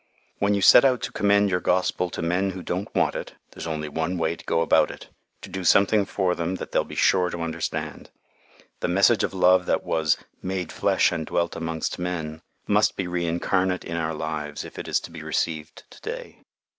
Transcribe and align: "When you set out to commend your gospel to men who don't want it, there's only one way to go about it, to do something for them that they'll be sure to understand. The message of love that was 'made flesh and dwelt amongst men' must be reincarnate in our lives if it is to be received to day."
"When 0.39 0.55
you 0.55 0.63
set 0.63 0.83
out 0.83 1.03
to 1.03 1.11
commend 1.11 1.51
your 1.51 1.59
gospel 1.59 2.09
to 2.09 2.23
men 2.23 2.49
who 2.49 2.63
don't 2.63 2.89
want 2.95 3.13
it, 3.13 3.35
there's 3.51 3.67
only 3.67 3.87
one 3.87 4.17
way 4.17 4.35
to 4.35 4.43
go 4.45 4.61
about 4.61 4.89
it, 4.89 5.09
to 5.43 5.47
do 5.51 5.63
something 5.63 6.05
for 6.07 6.33
them 6.33 6.55
that 6.55 6.71
they'll 6.71 6.83
be 6.83 6.95
sure 6.95 7.29
to 7.29 7.43
understand. 7.43 8.09
The 8.79 8.87
message 8.87 9.23
of 9.23 9.31
love 9.31 9.67
that 9.67 9.83
was 9.83 10.17
'made 10.41 10.71
flesh 10.71 11.11
and 11.11 11.27
dwelt 11.27 11.55
amongst 11.55 11.99
men' 11.99 12.41
must 12.65 12.95
be 12.95 13.05
reincarnate 13.05 13.85
in 13.85 13.95
our 13.95 14.15
lives 14.15 14.65
if 14.65 14.79
it 14.79 14.87
is 14.87 14.99
to 15.01 15.11
be 15.11 15.21
received 15.21 15.83
to 15.91 16.01
day." 16.01 16.39